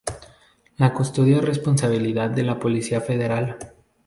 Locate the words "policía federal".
2.59-3.59